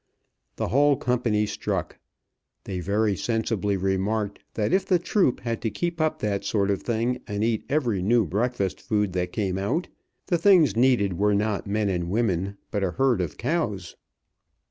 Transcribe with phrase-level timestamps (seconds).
[0.55, 1.99] The whole company struck.
[2.63, 6.81] They very sensibly remarked that if the troup had to keep up that sort of
[6.81, 9.89] thing and eat every new breakfast food that came out,
[10.25, 13.95] the things needed were not men and women, but a herd of cows.